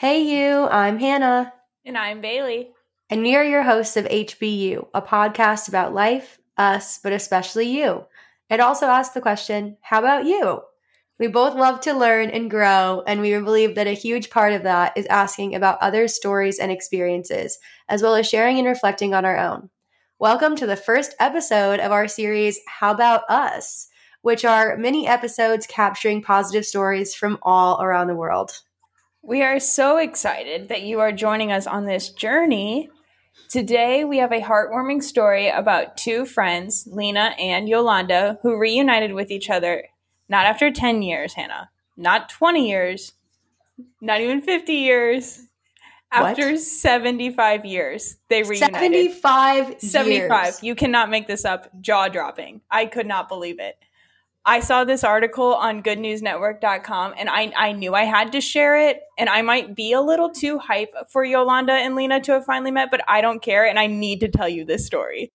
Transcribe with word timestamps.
Hey, 0.00 0.20
you, 0.20 0.68
I'm 0.68 1.00
Hannah. 1.00 1.52
And 1.84 1.98
I'm 1.98 2.20
Bailey. 2.20 2.70
And 3.10 3.20
we 3.20 3.34
are 3.34 3.42
your 3.42 3.64
hosts 3.64 3.96
of 3.96 4.04
HBU, 4.04 4.86
a 4.94 5.02
podcast 5.02 5.66
about 5.66 5.92
life, 5.92 6.38
us, 6.56 7.00
but 7.02 7.12
especially 7.12 7.66
you. 7.66 8.04
It 8.48 8.60
also 8.60 8.86
asks 8.86 9.12
the 9.12 9.20
question, 9.20 9.76
How 9.80 9.98
about 9.98 10.24
you? 10.24 10.60
We 11.18 11.26
both 11.26 11.56
love 11.56 11.80
to 11.80 11.94
learn 11.94 12.30
and 12.30 12.48
grow, 12.48 13.02
and 13.08 13.20
we 13.20 13.36
believe 13.40 13.74
that 13.74 13.88
a 13.88 13.92
huge 13.92 14.30
part 14.30 14.52
of 14.52 14.62
that 14.62 14.96
is 14.96 15.04
asking 15.06 15.56
about 15.56 15.82
others' 15.82 16.14
stories 16.14 16.60
and 16.60 16.70
experiences, 16.70 17.58
as 17.88 18.00
well 18.00 18.14
as 18.14 18.28
sharing 18.28 18.56
and 18.56 18.68
reflecting 18.68 19.14
on 19.14 19.24
our 19.24 19.36
own. 19.36 19.68
Welcome 20.20 20.54
to 20.58 20.66
the 20.66 20.76
first 20.76 21.16
episode 21.18 21.80
of 21.80 21.90
our 21.90 22.06
series, 22.06 22.60
How 22.68 22.92
About 22.92 23.28
Us, 23.28 23.88
which 24.22 24.44
are 24.44 24.76
mini 24.76 25.08
episodes 25.08 25.66
capturing 25.66 26.22
positive 26.22 26.64
stories 26.64 27.16
from 27.16 27.36
all 27.42 27.82
around 27.82 28.06
the 28.06 28.14
world. 28.14 28.60
We 29.22 29.42
are 29.42 29.58
so 29.58 29.98
excited 29.98 30.68
that 30.68 30.82
you 30.82 31.00
are 31.00 31.12
joining 31.12 31.52
us 31.52 31.66
on 31.66 31.86
this 31.86 32.10
journey. 32.10 32.90
Today, 33.48 34.04
we 34.04 34.18
have 34.18 34.32
a 34.32 34.40
heartwarming 34.40 35.02
story 35.02 35.48
about 35.48 35.96
two 35.96 36.24
friends, 36.24 36.88
Lena 36.90 37.34
and 37.38 37.68
Yolanda, 37.68 38.38
who 38.42 38.56
reunited 38.56 39.12
with 39.12 39.30
each 39.30 39.50
other 39.50 39.84
not 40.28 40.46
after 40.46 40.70
10 40.70 41.02
years, 41.02 41.34
Hannah, 41.34 41.70
not 41.96 42.28
20 42.28 42.68
years, 42.68 43.12
not 44.00 44.20
even 44.20 44.40
50 44.40 44.72
years. 44.72 45.42
After 46.10 46.52
what? 46.52 46.60
75 46.60 47.66
years, 47.66 48.16
they 48.28 48.42
reunited. 48.42 48.80
75 48.80 49.80
75. 49.80 50.44
Years. 50.44 50.62
You 50.62 50.74
cannot 50.74 51.10
make 51.10 51.26
this 51.26 51.44
up. 51.44 51.68
Jaw 51.82 52.08
dropping. 52.08 52.62
I 52.70 52.86
could 52.86 53.06
not 53.06 53.28
believe 53.28 53.58
it. 53.58 53.76
I 54.48 54.60
saw 54.60 54.84
this 54.84 55.04
article 55.04 55.54
on 55.54 55.82
goodnewsnetwork.com 55.82 57.14
and 57.18 57.28
I, 57.28 57.52
I 57.54 57.72
knew 57.72 57.94
I 57.94 58.04
had 58.04 58.32
to 58.32 58.40
share 58.40 58.78
it. 58.78 59.02
And 59.18 59.28
I 59.28 59.42
might 59.42 59.76
be 59.76 59.92
a 59.92 60.00
little 60.00 60.30
too 60.30 60.58
hype 60.58 60.94
for 61.10 61.22
Yolanda 61.22 61.74
and 61.74 61.94
Lena 61.94 62.18
to 62.22 62.32
have 62.32 62.46
finally 62.46 62.70
met, 62.70 62.90
but 62.90 63.02
I 63.06 63.20
don't 63.20 63.42
care. 63.42 63.66
And 63.66 63.78
I 63.78 63.88
need 63.88 64.20
to 64.20 64.28
tell 64.28 64.48
you 64.48 64.64
this 64.64 64.86
story. 64.86 65.30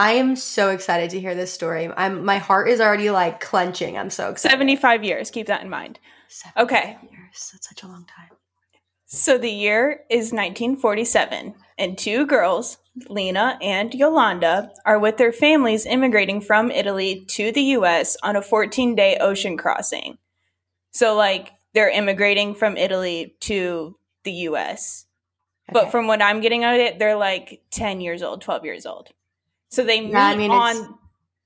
I 0.00 0.12
am 0.12 0.34
so 0.34 0.70
excited 0.70 1.10
to 1.10 1.20
hear 1.20 1.34
this 1.34 1.52
story. 1.52 1.90
I'm 1.94 2.24
my 2.24 2.38
heart 2.38 2.70
is 2.70 2.80
already 2.80 3.10
like 3.10 3.38
clenching. 3.38 3.98
I'm 3.98 4.08
so 4.08 4.30
excited. 4.30 4.52
75 4.52 5.04
years, 5.04 5.30
keep 5.30 5.46
that 5.48 5.60
in 5.60 5.68
mind. 5.68 5.98
Okay. 6.56 6.96
Years. 7.02 7.50
That's 7.52 7.68
such 7.68 7.82
a 7.82 7.86
long 7.86 8.06
time. 8.06 8.30
So 9.04 9.36
the 9.36 9.50
year 9.50 10.04
is 10.08 10.32
1947 10.32 11.54
and 11.76 11.98
two 11.98 12.24
girls, 12.24 12.78
Lena 13.10 13.58
and 13.60 13.92
Yolanda, 13.92 14.72
are 14.86 14.98
with 14.98 15.18
their 15.18 15.32
families 15.32 15.84
immigrating 15.84 16.40
from 16.40 16.70
Italy 16.70 17.26
to 17.32 17.52
the 17.52 17.76
US 17.76 18.16
on 18.22 18.36
a 18.36 18.40
14-day 18.40 19.18
ocean 19.20 19.58
crossing. 19.58 20.16
So 20.92 21.14
like 21.14 21.52
they're 21.74 21.90
immigrating 21.90 22.54
from 22.54 22.78
Italy 22.78 23.36
to 23.40 23.98
the 24.24 24.32
US. 24.48 25.04
Okay. 25.68 25.78
But 25.78 25.90
from 25.90 26.06
what 26.06 26.22
I'm 26.22 26.40
getting 26.40 26.64
out 26.64 26.72
of 26.72 26.80
it, 26.80 26.98
they're 26.98 27.16
like 27.16 27.60
10 27.70 28.00
years 28.00 28.22
old, 28.22 28.40
12 28.40 28.64
years 28.64 28.86
old. 28.86 29.10
So 29.70 29.84
they 29.84 30.00
meet 30.00 30.10
yeah, 30.10 30.26
I 30.26 30.36
mean, 30.36 30.50
on. 30.50 30.70
It's, 30.70 30.80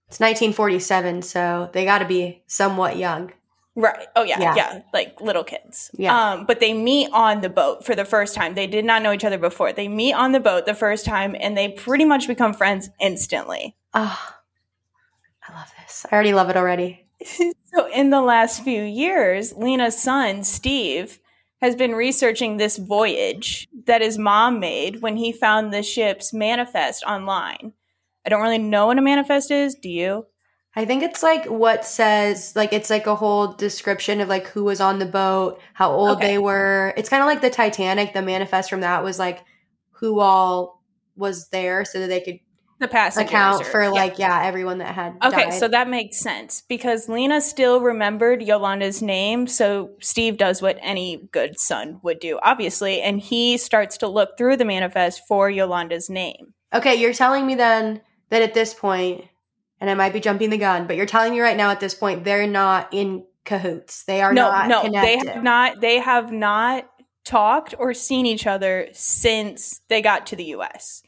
it's 0.09 0.21
1947, 0.21 1.23
so 1.23 1.71
they 1.73 1.85
got 1.85 1.99
to 1.99 2.07
be 2.07 2.43
somewhat 2.47 2.97
young. 2.97 3.33
Right. 3.77 4.07
Oh 4.15 4.23
yeah, 4.23 4.41
yeah, 4.41 4.55
yeah, 4.55 4.83
like 4.93 5.21
little 5.21 5.43
kids. 5.43 5.91
Yeah. 5.95 6.33
Um, 6.33 6.47
but 6.47 6.61
they 6.61 6.73
meet 6.73 7.09
on 7.13 7.41
the 7.41 7.49
boat 7.49 7.85
for 7.85 7.97
the 7.97 8.05
first 8.05 8.35
time. 8.35 8.55
They 8.55 8.69
did 8.69 8.85
not 8.85 9.03
know 9.03 9.13
each 9.13 9.25
other 9.25 9.39
before. 9.39 9.73
They 9.73 9.89
meet 9.89 10.13
on 10.13 10.31
the 10.31 10.39
boat 10.39 10.65
the 10.65 10.75
first 10.75 11.05
time, 11.05 11.35
and 11.39 11.59
they 11.59 11.69
pretty 11.71 12.05
much 12.05 12.29
become 12.29 12.55
friends 12.55 12.89
instantly. 13.01 13.77
Oh, 13.93 14.35
I 15.49 15.53
love 15.55 15.73
this. 15.83 16.07
I 16.11 16.15
already 16.15 16.35
love 16.35 16.51
it 16.51 16.57
already. 16.57 17.07
so 17.27 17.91
in 17.93 18.11
the 18.11 18.23
last 18.23 18.63
few 18.63 18.83
years, 18.83 19.53
Lena's 19.55 20.01
son 20.01 20.45
Steve 20.45 21.19
has 21.61 21.75
been 21.75 21.95
researching 21.97 22.57
this 22.57 22.77
voyage 22.77 23.67
that 23.87 24.03
his 24.03 24.19
mom 24.19 24.61
made 24.61 25.03
when 25.03 25.17
he 25.17 25.33
found 25.33 25.73
the 25.73 25.83
ship's 25.83 26.33
manifest 26.33 27.03
online. 27.05 27.73
I 28.27 28.31
don't 28.31 28.43
really 28.43 28.59
know 28.59 28.87
what 28.87 28.99
a 28.99 29.03
manifest 29.03 29.51
is. 29.51 29.75
Do 29.75 29.89
you? 29.89 30.27
I 30.77 30.85
think 30.85 31.03
it's 31.03 31.23
like 31.23 31.47
what 31.47 31.85
says 31.85 32.55
like 32.57 32.73
it's 32.73 32.91
like 32.91 33.07
a 33.07 33.15
whole 33.15 33.53
description 33.53 34.21
of 34.21 34.29
like 34.29 34.49
who 34.49 34.65
was 34.65 34.81
on 34.81 34.99
the 34.99 35.07
boat, 35.07 35.61
how 35.73 35.93
old 35.93 36.19
okay. 36.19 36.27
they 36.27 36.39
were. 36.39 36.93
It's 36.97 37.09
kind 37.09 37.23
of 37.23 37.27
like 37.27 37.41
the 37.41 37.51
Titanic. 37.51 38.13
The 38.13 38.23
manifest 38.23 38.71
from 38.71 38.81
that 38.81 39.05
was 39.05 39.19
like 39.19 39.45
who 39.93 40.21
all 40.21 40.83
was 41.17 41.49
there 41.49 41.85
so 41.85 42.01
that 42.01 42.09
they 42.09 42.21
could 42.21 42.41
the 42.81 42.89
past 42.89 43.17
account 43.19 43.65
for 43.65 43.89
like 43.89 44.19
yeah. 44.19 44.43
yeah. 44.43 44.47
everyone 44.47 44.79
that 44.79 44.95
had 44.95 45.17
okay 45.25 45.45
died. 45.45 45.55
so 45.55 45.69
that 45.69 45.89
makes 45.89 46.19
sense 46.19 46.63
because 46.69 47.09
lena 47.09 47.41
still 47.41 47.81
remembered 47.81 48.43
yolanda's 48.43 49.01
name 49.01 49.47
so 49.47 49.91
steve 50.01 50.37
does 50.37 50.61
what 50.61 50.77
any 50.83 51.29
good 51.31 51.59
son 51.59 52.01
would 52.03 52.19
do 52.19 52.39
obviously 52.43 53.01
and 53.01 53.21
he 53.21 53.57
starts 53.57 53.97
to 53.97 54.09
look 54.09 54.37
through 54.37 54.57
the 54.57 54.65
manifest 54.65 55.23
for 55.29 55.49
yolanda's 55.49 56.11
name 56.11 56.53
okay 56.75 56.97
you're 56.97 57.15
telling 57.15 57.47
me 57.47 57.55
then 57.55 58.01
that 58.31 58.43
at 58.43 58.55
this 58.55 58.75
point, 58.75 59.25
and 59.81 59.91
I 59.91 59.95
might 59.95 60.13
be 60.13 60.21
jumping 60.21 60.51
the 60.51 60.59
gun, 60.59 60.87
but 60.87 60.97
you're 60.97 61.07
telling 61.07 61.33
me 61.33 61.41
right 61.41 61.57
now 61.57 61.71
at 61.71 61.81
this 61.81 61.95
point 61.95 62.25
they're 62.25 62.47
not 62.47 62.89
in 62.93 63.25
cahoots. 63.45 64.05
They 64.05 64.23
are 64.23 64.33
no, 64.33 64.51
not 64.51 64.69
no, 64.69 64.83
connected. 64.83 65.27
they 65.27 65.33
have 65.33 65.43
not. 65.43 65.81
They 65.81 65.99
have 65.99 66.33
not 66.33 66.89
talked 67.25 67.75
or 67.79 67.95
seen 67.95 68.27
each 68.27 68.47
other 68.47 68.89
since 68.93 69.81
they 69.89 70.03
got 70.03 70.27
to 70.27 70.37
the 70.37 70.45
U.S. 70.45 71.03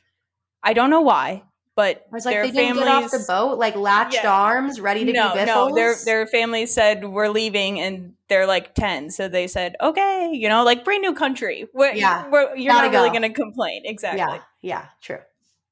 I 0.62 0.72
don't 0.72 0.90
know 0.90 1.02
why, 1.02 1.44
but 1.76 2.06
I 2.10 2.14
was 2.14 2.24
like, 2.24 2.34
their 2.34 2.46
they 2.46 2.52
didn't 2.52 2.76
get 2.76 2.88
off 2.88 3.10
the 3.10 3.24
boat, 3.28 3.58
like 3.58 3.76
latched 3.76 4.14
yeah. 4.14 4.32
arms, 4.32 4.80
ready 4.80 5.04
to 5.04 5.12
no, 5.12 5.28
be 5.32 5.40
biffles. 5.40 5.68
No, 5.68 5.74
their 5.74 5.94
their 6.04 6.26
family 6.26 6.66
said 6.66 7.04
we're 7.04 7.28
leaving, 7.28 7.78
and 7.78 8.14
they're 8.28 8.46
like 8.46 8.74
ten, 8.74 9.10
so 9.10 9.28
they 9.28 9.46
said 9.46 9.76
okay, 9.80 10.30
you 10.32 10.48
know, 10.48 10.64
like 10.64 10.84
brand 10.84 11.02
new 11.02 11.14
country. 11.14 11.66
We're, 11.74 11.92
yeah, 11.92 12.28
we're, 12.30 12.56
you're 12.56 12.72
Gotta 12.72 12.86
not 12.86 12.92
go. 12.92 12.98
really 13.02 13.18
going 13.18 13.30
to 13.30 13.38
complain, 13.38 13.82
exactly. 13.84 14.20
Yeah, 14.20 14.40
yeah, 14.62 14.86
true. 15.00 15.18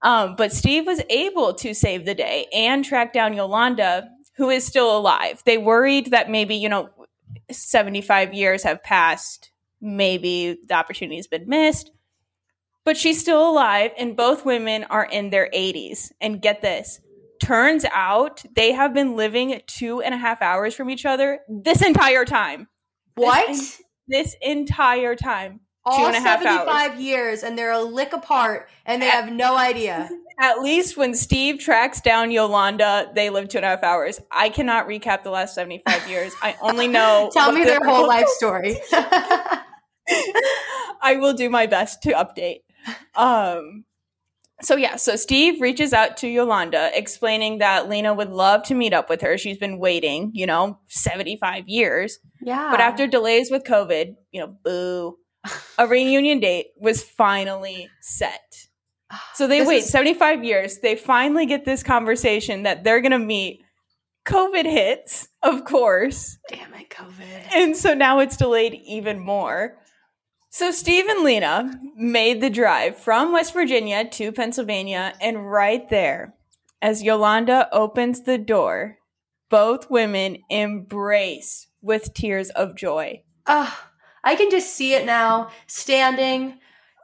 Um, 0.05 0.37
but 0.37 0.53
Steve 0.53 0.87
was 0.87 1.01
able 1.09 1.55
to 1.55 1.75
save 1.75 2.05
the 2.05 2.15
day 2.15 2.47
and 2.53 2.85
track 2.85 3.13
down 3.13 3.33
Yolanda, 3.33 4.11
who 4.37 4.51
is 4.51 4.65
still 4.65 4.97
alive. 4.97 5.43
They 5.47 5.59
worried 5.59 6.11
that 6.11 6.31
maybe, 6.31 6.55
you 6.55 6.69
know, 6.69 6.91
75 7.51 8.35
years 8.35 8.63
have 8.63 8.83
passed. 8.83 9.51
Maybe 9.81 10.59
the 10.69 10.75
opportunity 10.75 11.17
has 11.17 11.27
been 11.27 11.49
missed. 11.49 11.91
But 12.85 12.99
she's 12.99 13.19
still 13.19 13.49
alive, 13.49 13.93
and 13.99 14.15
both 14.15 14.45
women 14.45 14.85
are 14.85 15.07
in 15.07 15.31
their 15.31 15.49
80s. 15.55 16.13
And 16.21 16.43
get 16.43 16.61
this 16.61 17.01
turns 17.43 17.85
out 17.93 18.43
they 18.55 18.73
have 18.73 18.95
been 18.95 19.17
living 19.17 19.61
two 19.67 20.01
and 20.01 20.15
a 20.15 20.19
half 20.19 20.41
hours 20.41 20.75
from 20.75 20.89
each 20.89 21.05
other 21.05 21.41
this 21.49 21.83
entire 21.83 22.25
time. 22.25 22.69
What? 23.17 23.49
This, 23.49 23.83
this 24.07 24.37
entire 24.41 25.17
time 25.17 25.61
all 25.87 26.13
75 26.13 26.67
hours. 26.67 27.01
years 27.01 27.43
and 27.43 27.59
they're 27.59 27.73
a 27.73 27.83
lick 27.83 28.13
apart 28.13 28.69
and 28.87 29.03
they 29.03 29.09
at, 29.09 29.25
have 29.25 29.33
no 29.33 29.57
idea. 29.57 30.09
At 30.41 30.61
least 30.61 30.97
when 30.97 31.15
Steve 31.15 31.61
tracks 31.61 32.01
down 32.01 32.31
Yolanda, 32.31 33.11
they 33.15 33.31
live 33.31 33.49
two 33.49 33.59
and 33.59 33.65
a 33.65 33.69
half 33.69 33.85
hours. 33.85 34.21
I 34.33 34.49
cannot 34.49 34.89
recap 34.89 35.23
the 35.23 35.31
last 35.31 35.55
75 35.55 36.09
years. 36.09 36.35
I 36.43 36.57
only 36.61 36.89
know. 36.89 37.31
Tell 37.33 37.53
me 37.53 37.65
their 37.65 37.85
whole 37.85 38.09
life 38.09 38.27
story. 38.37 38.77
I 41.01 41.17
will 41.17 41.35
do 41.35 41.49
my 41.49 41.67
best 41.67 42.03
to 42.03 42.13
update. 42.13 42.63
Um, 43.15 43.85
so 44.61 44.77
yeah, 44.77 44.97
so 44.97 45.17
Steve 45.17 45.61
reaches 45.61 45.93
out 45.93 46.17
to 46.19 46.29
Yolanda 46.29 46.91
explaining 46.95 47.59
that 47.59 47.89
Lena 47.89 48.15
would 48.15 48.31
love 48.31 48.63
to 48.65 48.75
meet 48.75 48.93
up 48.93 49.09
with 49.09 49.21
her. 49.21 49.37
She's 49.37 49.59
been 49.59 49.79
waiting, 49.79 50.31
you 50.35 50.47
know, 50.47 50.79
75 50.89 51.69
years. 51.69 52.19
Yeah. 52.41 52.71
But 52.71 52.81
after 52.81 53.07
delays 53.07 53.51
with 53.51 53.65
COVID, 53.65 54.15
you 54.33 54.41
know, 54.41 54.57
boo, 54.65 55.19
a 55.79 55.87
reunion 55.87 56.41
date 56.41 56.69
was 56.79 57.03
finally 57.03 57.89
set. 58.01 58.41
So 59.35 59.47
they 59.47 59.61
this 59.61 59.69
wait 59.69 59.77
is- 59.85 59.91
75 59.91 60.45
years. 60.45 60.79
They 60.79 60.97
finally 60.97 61.47
get 61.47 61.65
this 61.65 61.83
conversation 61.83 62.65
that 62.65 62.85
they're 62.85 63.01
going 63.01 63.13
to 63.13 63.19
meet. 63.19 63.61
COVID 64.27 64.65
hits, 64.65 65.29
of 65.43 65.65
course. 65.65 66.39
Damn 66.49 66.73
it, 66.75 66.89
COVID. 66.89 67.55
And 67.55 67.77
so 67.77 67.93
now 67.93 68.21
it's 68.21 68.39
delayed 68.39 68.75
even 68.87 69.19
more. 69.21 69.77
So 70.49 70.71
Steve 70.71 71.07
and 71.09 71.23
Lena 71.25 71.71
made 71.95 72.41
the 72.41 72.49
drive 72.49 72.97
from 72.97 73.33
West 73.33 73.53
Virginia 73.53 74.09
to 74.13 74.33
Pennsylvania, 74.33 75.13
and 75.21 75.51
right 75.51 75.87
there, 75.91 76.35
as 76.81 77.03
Yolanda 77.03 77.69
opens 77.73 78.23
the 78.23 78.39
door, 78.39 78.99
both 79.51 79.91
women 79.91 80.39
embrace 80.49 81.67
with 81.83 82.15
tears 82.15 82.51
of 82.51 82.77
joy. 82.77 83.23
Ah. 83.47 83.91
I 84.25 84.37
can 84.37 84.51
just 84.51 84.75
see 84.75 84.95
it 84.95 85.05
now, 85.05 85.51
standing 85.67 86.59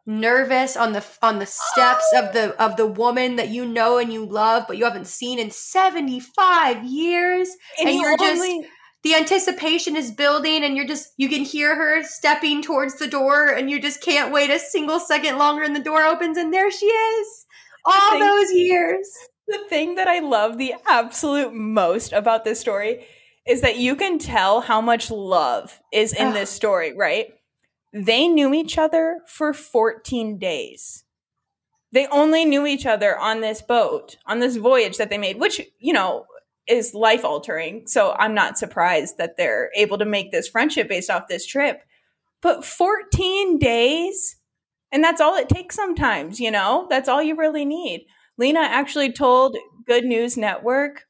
nervous 0.06 0.76
on 0.76 0.92
the 0.92 1.04
on 1.22 1.38
the 1.38 1.46
steps 1.46 2.04
of 2.16 2.32
the 2.32 2.60
of 2.60 2.76
the 2.76 2.86
woman 2.86 3.36
that 3.36 3.48
you 3.48 3.64
know 3.64 3.98
and 3.98 4.12
you 4.12 4.24
love 4.24 4.64
but 4.66 4.76
you 4.76 4.84
haven't 4.84 5.06
seen 5.06 5.38
in 5.38 5.50
75 5.50 6.84
years. 6.84 7.48
And 7.78 7.88
and, 7.88 7.96
you 7.96 8.02
you're 8.02 8.16
just 8.16 8.68
the 9.02 9.14
anticipation 9.14 9.96
is 9.96 10.10
building 10.10 10.64
and 10.64 10.76
you're 10.76 10.86
just 10.86 11.12
you 11.16 11.28
can 11.28 11.44
hear 11.44 11.74
her 11.76 12.02
stepping 12.02 12.62
towards 12.62 12.96
the 12.98 13.06
door 13.06 13.48
and 13.48 13.70
you 13.70 13.80
just 13.80 14.02
can't 14.02 14.32
wait 14.32 14.50
a 14.50 14.58
single 14.58 14.98
second 14.98 15.38
longer 15.38 15.62
and 15.62 15.76
the 15.76 15.80
door 15.80 16.04
opens 16.04 16.36
and 16.36 16.52
there 16.52 16.70
she 16.70 16.86
is. 16.86 17.46
All 17.84 18.18
those 18.18 18.52
years. 18.52 19.08
The 19.48 19.64
thing 19.68 19.94
that 19.94 20.06
I 20.06 20.18
love 20.18 20.58
the 20.58 20.74
absolute 20.88 21.54
most 21.54 22.12
about 22.12 22.44
this 22.44 22.60
story 22.60 23.06
is 23.50 23.62
that 23.62 23.78
you 23.78 23.96
can 23.96 24.16
tell 24.16 24.60
how 24.60 24.80
much 24.80 25.10
love 25.10 25.80
is 25.92 26.12
in 26.12 26.34
this 26.34 26.50
story, 26.50 26.96
right? 26.96 27.26
They 27.92 28.28
knew 28.28 28.54
each 28.54 28.78
other 28.78 29.22
for 29.26 29.52
14 29.52 30.38
days. 30.38 31.02
They 31.90 32.06
only 32.06 32.44
knew 32.44 32.64
each 32.64 32.86
other 32.86 33.18
on 33.18 33.40
this 33.40 33.60
boat, 33.60 34.16
on 34.24 34.38
this 34.38 34.54
voyage 34.54 34.98
that 34.98 35.10
they 35.10 35.18
made, 35.18 35.40
which, 35.40 35.60
you 35.80 35.92
know, 35.92 36.26
is 36.68 36.94
life 36.94 37.24
altering. 37.24 37.88
So 37.88 38.14
I'm 38.16 38.34
not 38.34 38.56
surprised 38.56 39.18
that 39.18 39.36
they're 39.36 39.72
able 39.74 39.98
to 39.98 40.04
make 40.04 40.30
this 40.30 40.46
friendship 40.46 40.88
based 40.88 41.10
off 41.10 41.26
this 41.26 41.44
trip. 41.44 41.82
But 42.42 42.64
14 42.64 43.58
days? 43.58 44.36
And 44.92 45.02
that's 45.02 45.20
all 45.20 45.36
it 45.36 45.48
takes 45.48 45.74
sometimes, 45.74 46.38
you 46.38 46.52
know? 46.52 46.86
That's 46.88 47.08
all 47.08 47.20
you 47.20 47.34
really 47.34 47.64
need. 47.64 48.06
Lena 48.38 48.60
actually 48.60 49.12
told 49.12 49.56
Good 49.86 50.04
News 50.04 50.36
Network 50.36 51.08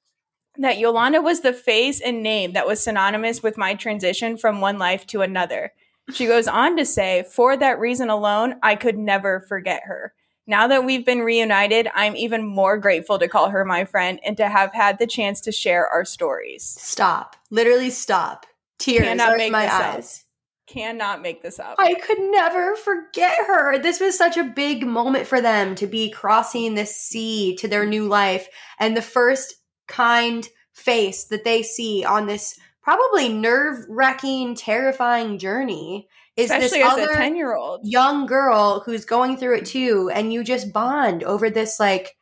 that 0.59 0.79
Yolanda 0.79 1.21
was 1.23 1.41
the 1.41 1.53
face 1.53 2.01
and 2.01 2.23
name 2.23 2.53
that 2.53 2.67
was 2.67 2.83
synonymous 2.83 3.43
with 3.43 3.57
my 3.57 3.75
transition 3.75 4.37
from 4.37 4.61
one 4.61 4.79
life 4.79 5.07
to 5.09 5.23
another. 5.23 5.73
She 6.13 6.27
goes 6.27 6.49
on 6.49 6.77
to 6.77 6.85
say, 6.85 7.25
For 7.31 7.57
that 7.57 7.79
reason 7.79 8.11
alone, 8.11 8.57
I 8.63 8.75
could 8.75 8.99
never 8.99 9.41
forget 9.41 9.83
her. 9.85 10.13
Now 10.47 10.67
that 10.67 10.85
we've 10.85 11.07
been 11.07 11.21
reunited, 11.21 11.89
I'm 11.95 12.17
even 12.17 12.45
more 12.45 12.77
grateful 12.77 13.19
to 13.21 13.29
call 13.29 13.51
her 13.51 13.65
my 13.65 13.85
friend 13.85 14.19
and 14.25 14.37
to 14.39 14.49
have 14.49 14.73
had 14.73 14.99
the 14.99 15.07
chance 15.07 15.41
to 15.43 15.53
share 15.53 15.87
our 15.87 16.05
stories. 16.05 16.65
stop 16.65 17.37
literally 17.51 17.91
stop 17.91 18.47
tears 18.79 19.07
Cannot 19.07 19.29
are 19.31 19.37
in 19.39 19.53
my 19.53 19.67
this 19.67 19.73
up. 19.73 19.83
eyes 19.83 20.25
Cannot 20.71 21.21
make 21.21 21.43
this 21.43 21.59
up. 21.59 21.75
I 21.81 21.95
could 21.95 22.21
never 22.21 22.77
forget 22.77 23.37
her. 23.49 23.77
This 23.81 23.99
was 23.99 24.17
such 24.17 24.37
a 24.37 24.45
big 24.45 24.87
moment 24.87 25.27
for 25.27 25.41
them 25.41 25.75
to 25.75 25.87
be 25.89 26.11
crossing 26.11 26.77
this 26.77 26.95
sea 26.95 27.57
to 27.57 27.67
their 27.67 27.85
new 27.85 28.07
life. 28.07 28.47
And 28.79 28.97
the 28.97 29.03
first 29.03 29.57
kind 29.91 30.49
face 30.73 31.25
that 31.25 31.45
they 31.45 31.63
see 31.63 32.05
on 32.05 32.27
this 32.27 32.59
probably 32.83 33.29
nerve 33.29 33.85
wracking, 33.91 34.55
terrifying 34.55 35.39
journey 35.39 36.09
is 36.37 36.51
Especially 36.51 36.79
this 36.79 36.93
other 36.93 37.13
10 37.15 37.37
year 37.37 37.55
old. 37.55 37.81
young 37.85 38.25
girl 38.27 38.81
who's 38.87 39.05
going 39.05 39.37
through 39.37 39.57
it 39.59 39.67
too. 39.67 40.11
And 40.15 40.33
you 40.33 40.43
just 40.43 40.73
bond 40.73 41.23
over 41.25 41.51
this 41.51 41.79
like 41.79 42.17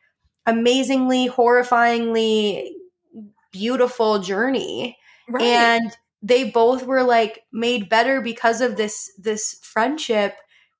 amazingly, 0.45 1.29
horrifyingly 1.29 2.71
beautiful 3.51 4.19
journey 4.19 4.97
Right. 5.27 5.41
and 5.43 5.91
they 6.21 6.49
both 6.49 6.85
were 6.85 7.03
like 7.03 7.43
made 7.51 7.87
better 7.89 8.19
because 8.21 8.61
of 8.61 8.77
this 8.77 9.11
this 9.17 9.59
friendship 9.61 10.35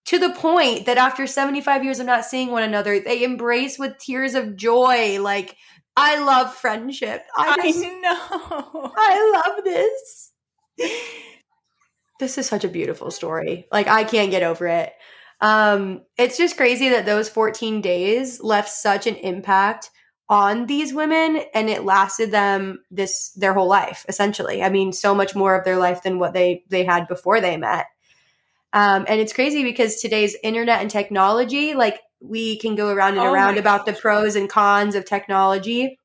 to 0.05 0.17
the 0.19 0.31
point 0.31 0.85
that 0.85 0.97
after 0.97 1.25
75 1.27 1.83
years 1.83 1.99
of 1.99 2.05
not 2.07 2.25
seeing 2.25 2.51
one 2.51 2.63
another 2.63 2.99
they 2.99 3.23
embrace 3.23 3.77
with 3.79 3.97
tears 3.99 4.33
of 4.35 4.55
joy 4.55 5.21
like 5.21 5.55
i 5.95 6.19
love 6.23 6.53
friendship. 6.53 7.25
I 7.35 7.57
I 7.59 7.71
know. 8.01 8.91
i 8.95 9.43
love 9.45 9.63
this. 9.63 10.31
This 12.19 12.37
is 12.37 12.47
such 12.47 12.63
a 12.63 12.69
beautiful 12.69 13.11
story. 13.11 13.67
Like 13.71 13.87
i 13.87 14.03
can't 14.03 14.31
get 14.31 14.43
over 14.43 14.67
it. 14.67 14.93
Um 15.41 16.01
it's 16.17 16.37
just 16.37 16.57
crazy 16.57 16.89
that 16.89 17.05
those 17.05 17.29
14 17.29 17.81
days 17.81 18.41
left 18.41 18.69
such 18.69 19.07
an 19.07 19.15
impact 19.15 19.89
on 20.27 20.67
these 20.67 20.93
women 20.93 21.41
and 21.55 21.69
it 21.69 21.83
lasted 21.83 22.29
them 22.29 22.83
this 22.91 23.31
their 23.31 23.53
whole 23.53 23.67
life 23.67 24.05
essentially. 24.07 24.61
I 24.63 24.69
mean 24.69 24.93
so 24.93 25.15
much 25.15 25.35
more 25.35 25.55
of 25.55 25.65
their 25.65 25.77
life 25.77 26.03
than 26.03 26.19
what 26.19 26.33
they 26.33 26.63
they 26.69 26.83
had 26.83 27.07
before 27.07 27.41
they 27.41 27.57
met. 27.57 27.87
Um 28.73 29.05
and 29.07 29.19
it's 29.19 29.33
crazy 29.33 29.63
because 29.63 30.01
today's 30.01 30.37
internet 30.43 30.81
and 30.81 30.91
technology 30.91 31.73
like 31.73 31.99
we 32.21 32.57
can 32.57 32.75
go 32.75 32.89
around 32.89 33.17
and 33.17 33.21
Oh 33.21 33.31
around 33.31 33.57
about 33.57 33.85
the 33.85 33.93
pros 33.93 34.35
and 34.35 34.49
cons 34.49 34.95
of 34.95 35.05
technology 35.05 35.97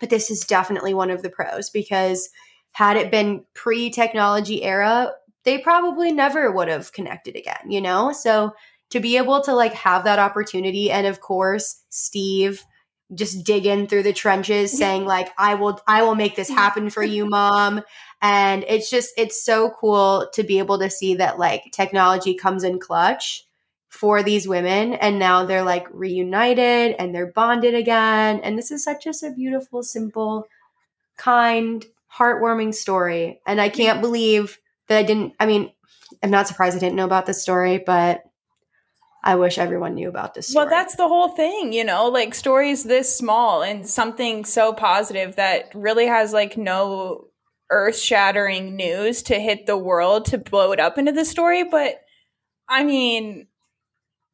but 0.00 0.10
this 0.10 0.30
is 0.30 0.40
definitely 0.40 0.94
one 0.94 1.10
of 1.10 1.22
the 1.22 1.30
pros 1.30 1.70
because 1.70 2.30
had 2.72 2.96
it 2.96 3.10
been 3.10 3.44
pre-technology 3.54 4.62
era 4.62 5.12
they 5.44 5.58
probably 5.58 6.12
never 6.12 6.50
would 6.50 6.68
have 6.68 6.92
connected 6.92 7.36
again 7.36 7.70
you 7.70 7.80
know? 7.80 8.12
So 8.12 8.52
to 8.90 9.00
be 9.00 9.18
able 9.18 9.42
to 9.42 9.54
like 9.54 9.74
have 9.74 10.04
that 10.04 10.18
opportunity 10.18 10.90
and 10.90 11.06
of 11.06 11.20
course 11.20 11.82
steve 11.90 12.64
just 13.14 13.44
digging 13.44 13.86
through 13.86 14.02
the 14.02 14.12
trenches 14.12 14.70
saying 14.78 15.04
like 15.04 15.28
i 15.38 15.54
will 15.54 15.80
i 15.86 16.02
will 16.02 16.14
make 16.14 16.36
this 16.36 16.48
happen 16.48 16.90
for 16.90 17.02
you 17.02 17.26
mom. 17.28 17.82
And 18.20 18.64
it's 18.66 18.90
just 18.90 19.12
it's 19.16 19.44
so 19.44 19.70
cool 19.70 20.28
to 20.34 20.42
be 20.42 20.58
able 20.58 20.78
to 20.80 20.90
see 20.90 21.14
that 21.16 21.38
like 21.38 21.70
technology 21.72 22.34
comes 22.34 22.64
in 22.64 22.80
clutch 22.80 23.47
for 23.88 24.22
these 24.22 24.46
women 24.46 24.94
and 24.94 25.18
now 25.18 25.44
they're 25.44 25.62
like 25.62 25.86
reunited 25.90 26.94
and 26.98 27.14
they're 27.14 27.32
bonded 27.32 27.74
again 27.74 28.40
and 28.42 28.58
this 28.58 28.70
is 28.70 28.84
such 28.84 29.04
just 29.04 29.22
a 29.22 29.30
beautiful 29.30 29.82
simple 29.82 30.46
kind 31.16 31.86
heartwarming 32.14 32.74
story 32.74 33.40
and 33.46 33.60
i 33.60 33.68
can't 33.68 34.00
believe 34.00 34.58
that 34.88 34.98
i 34.98 35.02
didn't 35.02 35.32
i 35.40 35.46
mean 35.46 35.72
i'm 36.22 36.30
not 36.30 36.46
surprised 36.46 36.76
i 36.76 36.80
didn't 36.80 36.96
know 36.96 37.04
about 37.04 37.24
this 37.24 37.40
story 37.40 37.82
but 37.84 38.22
i 39.24 39.34
wish 39.34 39.58
everyone 39.58 39.94
knew 39.94 40.08
about 40.08 40.34
this 40.34 40.48
story 40.48 40.64
Well, 40.64 40.70
that's 40.70 40.96
the 40.96 41.08
whole 41.08 41.28
thing, 41.28 41.72
you 41.72 41.84
know, 41.84 42.08
like 42.08 42.34
stories 42.34 42.84
this 42.84 43.14
small 43.14 43.62
and 43.62 43.88
something 43.88 44.44
so 44.44 44.72
positive 44.72 45.36
that 45.36 45.74
really 45.74 46.06
has 46.06 46.32
like 46.32 46.56
no 46.56 47.28
earth 47.70 47.98
shattering 47.98 48.76
news 48.76 49.22
to 49.24 49.38
hit 49.38 49.66
the 49.66 49.76
world 49.76 50.26
to 50.26 50.38
blow 50.38 50.72
it 50.72 50.80
up 50.80 50.98
into 50.98 51.12
the 51.12 51.24
story. 51.24 51.64
But 51.64 52.00
I 52.68 52.84
mean, 52.84 53.48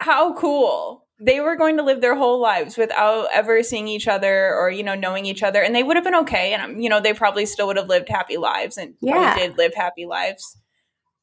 how 0.00 0.34
cool. 0.34 1.02
They 1.20 1.40
were 1.40 1.56
going 1.56 1.76
to 1.76 1.82
live 1.82 2.00
their 2.00 2.16
whole 2.16 2.40
lives 2.40 2.76
without 2.76 3.28
ever 3.32 3.62
seeing 3.62 3.86
each 3.86 4.08
other 4.08 4.52
or, 4.54 4.68
you 4.70 4.82
know, 4.82 4.96
knowing 4.96 5.26
each 5.26 5.42
other. 5.44 5.62
And 5.62 5.74
they 5.74 5.82
would 5.84 5.96
have 5.96 6.04
been 6.04 6.14
okay. 6.16 6.52
And, 6.52 6.82
you 6.82 6.90
know, 6.90 7.00
they 7.00 7.14
probably 7.14 7.46
still 7.46 7.68
would 7.68 7.76
have 7.76 7.88
lived 7.88 8.08
happy 8.08 8.36
lives 8.36 8.76
and 8.76 8.94
Yeah. 9.00 9.36
did 9.36 9.56
live 9.56 9.74
happy 9.74 10.06
lives. 10.06 10.58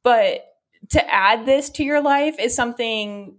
But 0.03 0.45
to 0.91 1.13
add 1.13 1.45
this 1.45 1.69
to 1.71 1.83
your 1.83 2.01
life 2.01 2.39
is 2.39 2.55
something 2.55 3.37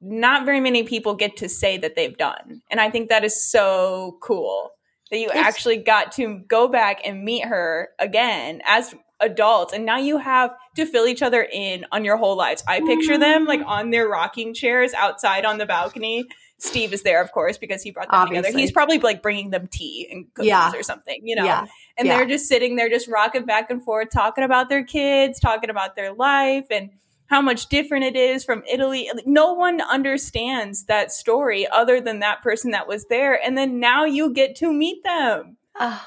not 0.00 0.44
very 0.44 0.60
many 0.60 0.82
people 0.82 1.14
get 1.14 1.36
to 1.38 1.48
say 1.48 1.78
that 1.78 1.94
they've 1.94 2.18
done. 2.18 2.60
And 2.70 2.80
I 2.80 2.90
think 2.90 3.08
that 3.08 3.24
is 3.24 3.48
so 3.50 4.18
cool 4.20 4.70
that 5.10 5.18
you 5.18 5.28
It's- 5.28 5.46
actually 5.46 5.76
got 5.78 6.12
to 6.12 6.40
go 6.48 6.66
back 6.68 7.00
and 7.06 7.24
meet 7.24 7.44
her 7.44 7.90
again 8.00 8.60
as 8.66 8.94
adults. 9.24 9.72
And 9.72 9.84
now 9.84 9.98
you 9.98 10.18
have 10.18 10.54
to 10.76 10.86
fill 10.86 11.06
each 11.06 11.22
other 11.22 11.46
in 11.52 11.86
on 11.92 12.04
your 12.04 12.16
whole 12.16 12.36
lives. 12.36 12.62
I 12.66 12.80
picture 12.80 13.18
them 13.18 13.46
like 13.46 13.60
on 13.66 13.90
their 13.90 14.08
rocking 14.08 14.54
chairs 14.54 14.92
outside 14.94 15.44
on 15.44 15.58
the 15.58 15.66
balcony. 15.66 16.26
Steve 16.58 16.92
is 16.92 17.02
there, 17.02 17.20
of 17.22 17.32
course, 17.32 17.58
because 17.58 17.82
he 17.82 17.90
brought 17.90 18.10
them 18.10 18.28
together. 18.28 18.56
He's 18.56 18.72
probably 18.72 18.98
like 18.98 19.20
bringing 19.22 19.50
them 19.50 19.66
tea 19.66 20.08
and 20.10 20.32
cookies 20.34 20.48
Yeah. 20.48 20.72
or 20.74 20.82
something, 20.82 21.20
you 21.22 21.34
know? 21.36 21.44
yeah 21.44 21.66
and 21.96 22.06
Yeah. 22.06 22.16
they're 22.16 22.26
just 22.26 22.46
sitting 22.48 22.76
there 22.76 22.88
just 22.88 23.06
rocking 23.08 23.44
back 23.44 23.70
and 23.70 23.82
forth 23.82 24.08
talking 24.10 24.42
about 24.44 24.68
their 24.68 24.82
kids 24.84 25.38
talking 25.40 25.70
about 25.70 25.94
their 25.96 26.12
life 26.12 26.66
and 26.70 26.90
how 27.26 27.40
much 27.40 27.68
different 27.68 28.04
it 28.04 28.16
is 28.16 28.44
from 28.44 28.62
italy 28.70 29.08
no 29.26 29.52
one 29.52 29.80
understands 29.80 30.84
that 30.86 31.12
story 31.12 31.66
other 31.68 32.00
than 32.00 32.18
that 32.20 32.42
person 32.42 32.70
that 32.72 32.88
was 32.88 33.06
there 33.06 33.40
and 33.44 33.56
then 33.56 33.78
now 33.80 34.04
you 34.04 34.32
get 34.32 34.56
to 34.56 34.72
meet 34.72 35.02
them 35.04 35.56
Oh, 35.78 36.04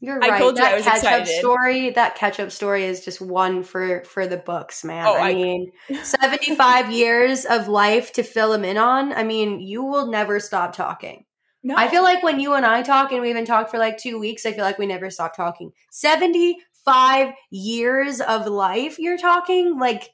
you're 0.00 0.18
right. 0.18 0.32
I 0.32 0.38
told 0.38 0.56
you 0.56 0.62
that 0.62 0.72
I 0.72 0.76
was 0.76 0.84
ketchup 0.84 1.02
excited. 1.04 1.38
story, 1.38 1.90
that 1.90 2.14
ketchup 2.16 2.50
story 2.52 2.84
is 2.84 3.04
just 3.04 3.20
one 3.20 3.62
for 3.62 4.04
for 4.04 4.26
the 4.26 4.36
books, 4.36 4.84
man. 4.84 5.06
Oh, 5.06 5.14
I, 5.14 5.30
I- 5.30 5.34
mean, 5.34 5.72
75 6.02 6.90
years 6.92 7.44
of 7.44 7.68
life 7.68 8.12
to 8.14 8.22
fill 8.22 8.52
them 8.52 8.64
in 8.64 8.76
on. 8.78 9.12
I 9.12 9.22
mean, 9.24 9.60
you 9.60 9.82
will 9.84 10.06
never 10.08 10.40
stop 10.40 10.74
talking. 10.74 11.24
no 11.64 11.74
I 11.76 11.88
feel 11.88 12.02
like 12.02 12.22
when 12.22 12.40
you 12.40 12.54
and 12.54 12.66
I 12.66 12.82
talk 12.82 13.12
and 13.12 13.20
we 13.22 13.30
even 13.30 13.44
talked 13.46 13.70
for 13.70 13.78
like 13.78 13.98
2 13.98 14.18
weeks, 14.18 14.44
I 14.46 14.52
feel 14.52 14.64
like 14.64 14.78
we 14.78 14.86
never 14.86 15.10
stop 15.10 15.34
talking. 15.36 15.72
75 15.90 17.32
years 17.50 18.20
of 18.20 18.46
life 18.46 18.98
you're 18.98 19.18
talking 19.18 19.78
like 19.78 20.10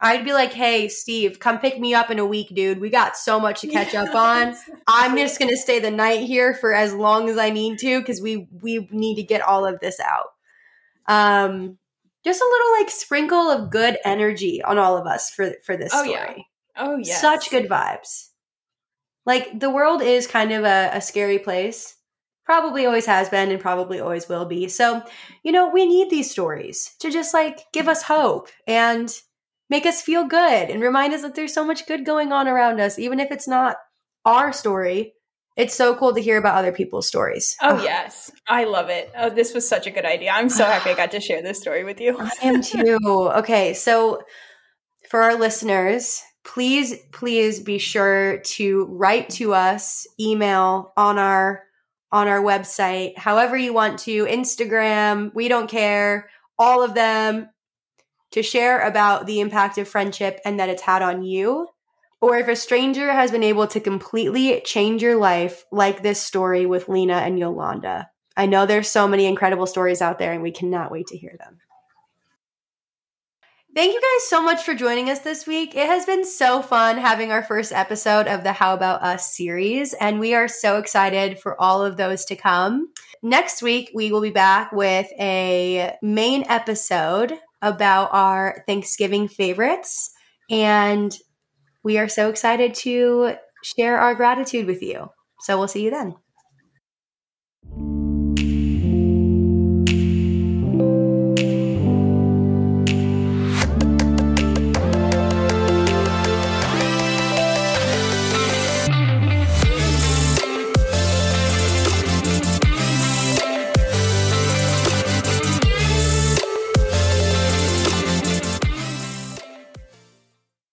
I'd 0.00 0.24
be 0.24 0.32
like, 0.32 0.52
"Hey, 0.52 0.88
Steve, 0.88 1.40
come 1.40 1.58
pick 1.58 1.78
me 1.80 1.92
up 1.94 2.10
in 2.10 2.18
a 2.18 2.26
week, 2.26 2.48
dude. 2.54 2.80
We 2.80 2.88
got 2.90 3.16
so 3.16 3.40
much 3.40 3.60
to 3.62 3.66
catch 3.68 3.94
up 3.94 4.14
on." 4.14 4.54
I'm 4.86 5.16
just 5.16 5.38
gonna 5.40 5.56
stay 5.56 5.78
the 5.80 5.90
night 5.90 6.20
here 6.20 6.54
for 6.54 6.72
as 6.72 6.94
long 6.94 7.28
as 7.28 7.36
I 7.38 7.50
need 7.50 7.78
to 7.80 7.98
because 8.00 8.20
we 8.20 8.48
we 8.62 8.88
need 8.92 9.16
to 9.16 9.22
get 9.24 9.40
all 9.42 9.64
of 9.66 9.80
this 9.80 9.98
out. 10.00 10.28
Um, 11.06 11.78
just 12.24 12.40
a 12.40 12.44
little 12.44 12.72
like 12.80 12.90
sprinkle 12.90 13.50
of 13.50 13.70
good 13.70 13.98
energy 14.04 14.62
on 14.62 14.78
all 14.78 14.96
of 14.96 15.06
us 15.06 15.30
for 15.30 15.52
for 15.64 15.76
this 15.76 15.92
Oh, 15.94 16.02
story. 16.04 16.46
yeah. 16.76 16.84
oh 16.84 16.96
yes 16.98 17.20
Such 17.20 17.50
good 17.50 17.68
vibes. 17.68 18.28
Like 19.26 19.58
the 19.58 19.70
world 19.70 20.00
is 20.02 20.26
kind 20.26 20.52
of 20.52 20.64
a, 20.64 20.90
a 20.92 21.00
scary 21.00 21.38
place. 21.38 21.96
Probably 22.44 22.86
always 22.86 23.04
has 23.06 23.28
been 23.28 23.50
and 23.50 23.60
probably 23.60 24.00
always 24.00 24.26
will 24.28 24.46
be. 24.46 24.68
So, 24.68 25.02
you 25.42 25.52
know, 25.52 25.68
we 25.68 25.84
need 25.86 26.08
these 26.08 26.30
stories 26.30 26.94
to 27.00 27.10
just 27.10 27.34
like 27.34 27.70
give 27.72 27.88
us 27.88 28.02
hope 28.04 28.48
and 28.66 29.14
make 29.70 29.86
us 29.86 30.02
feel 30.02 30.24
good 30.24 30.70
and 30.70 30.82
remind 30.82 31.14
us 31.14 31.22
that 31.22 31.34
there's 31.34 31.54
so 31.54 31.64
much 31.64 31.86
good 31.86 32.04
going 32.04 32.32
on 32.32 32.48
around 32.48 32.80
us, 32.80 32.98
even 32.98 33.20
if 33.20 33.30
it's 33.30 33.48
not 33.48 33.76
our 34.24 34.52
story. 34.52 35.14
It's 35.56 35.74
so 35.74 35.96
cool 35.96 36.14
to 36.14 36.20
hear 36.20 36.38
about 36.38 36.56
other 36.56 36.70
people's 36.70 37.08
stories. 37.08 37.56
Oh, 37.60 37.82
yes. 37.82 38.30
I 38.46 38.64
love 38.64 38.90
it. 38.90 39.10
Oh, 39.16 39.28
this 39.28 39.54
was 39.54 39.68
such 39.68 39.88
a 39.88 39.90
good 39.90 40.04
idea. 40.04 40.30
I'm 40.30 40.48
so 40.48 40.64
happy 40.64 40.90
I 40.90 40.94
got 40.96 41.10
to 41.10 41.20
share 41.20 41.42
this 41.42 41.60
story 41.60 41.82
with 41.82 42.00
you. 42.00 42.16
I 42.18 42.30
am 42.42 42.62
too. 42.62 42.98
Okay. 43.04 43.74
So, 43.74 44.22
for 45.10 45.22
our 45.22 45.34
listeners, 45.34 46.22
please, 46.44 46.94
please 47.12 47.60
be 47.60 47.78
sure 47.78 48.38
to 48.38 48.86
write 48.90 49.30
to 49.30 49.52
us, 49.54 50.06
email 50.20 50.92
on 50.96 51.18
our 51.18 51.64
on 52.10 52.26
our 52.26 52.40
website, 52.40 53.18
however 53.18 53.54
you 53.56 53.74
want 53.74 53.98
to, 53.98 54.24
Instagram, 54.24 55.30
we 55.34 55.46
don't 55.48 55.68
care, 55.68 56.30
all 56.58 56.82
of 56.82 56.94
them 56.94 57.50
to 58.32 58.42
share 58.42 58.80
about 58.80 59.26
the 59.26 59.40
impact 59.40 59.78
of 59.78 59.88
friendship 59.88 60.40
and 60.44 60.58
that 60.60 60.68
it's 60.68 60.82
had 60.82 61.02
on 61.02 61.22
you. 61.22 61.68
Or 62.20 62.36
if 62.36 62.48
a 62.48 62.56
stranger 62.56 63.12
has 63.12 63.30
been 63.30 63.44
able 63.44 63.66
to 63.68 63.80
completely 63.80 64.60
change 64.64 65.02
your 65.02 65.16
life, 65.16 65.64
like 65.70 66.02
this 66.02 66.20
story 66.20 66.66
with 66.66 66.88
Lena 66.88 67.14
and 67.14 67.38
Yolanda. 67.38 68.10
I 68.36 68.46
know 68.46 68.66
there's 68.66 68.88
so 68.88 69.06
many 69.08 69.26
incredible 69.26 69.66
stories 69.66 70.02
out 70.02 70.18
there 70.18 70.32
and 70.32 70.42
we 70.42 70.50
cannot 70.50 70.90
wait 70.90 71.06
to 71.08 71.16
hear 71.16 71.36
them. 71.38 71.58
Thank 73.74 73.94
you 73.94 74.00
guys 74.00 74.28
so 74.28 74.42
much 74.42 74.64
for 74.64 74.74
joining 74.74 75.10
us 75.10 75.20
this 75.20 75.46
week. 75.46 75.76
It 75.76 75.86
has 75.86 76.06
been 76.06 76.24
so 76.24 76.62
fun 76.62 76.98
having 76.98 77.30
our 77.30 77.42
first 77.42 77.70
episode 77.70 78.26
of 78.26 78.42
the 78.42 78.52
How 78.52 78.74
About 78.74 79.02
Us 79.02 79.36
series, 79.36 79.92
and 79.92 80.18
we 80.18 80.34
are 80.34 80.48
so 80.48 80.78
excited 80.78 81.38
for 81.38 81.60
all 81.60 81.84
of 81.84 81.96
those 81.96 82.24
to 82.24 82.34
come. 82.34 82.88
Next 83.22 83.62
week, 83.62 83.90
we 83.94 84.10
will 84.10 84.22
be 84.22 84.30
back 84.30 84.72
with 84.72 85.06
a 85.20 85.96
main 86.02 86.44
episode 86.48 87.38
about 87.62 88.10
our 88.12 88.62
Thanksgiving 88.66 89.28
favorites, 89.28 90.10
and 90.50 91.16
we 91.82 91.98
are 91.98 92.08
so 92.08 92.28
excited 92.28 92.74
to 92.74 93.34
share 93.62 93.98
our 93.98 94.14
gratitude 94.14 94.66
with 94.66 94.82
you. 94.82 95.08
So 95.40 95.58
we'll 95.58 95.68
see 95.68 95.84
you 95.84 95.90
then. 95.90 96.14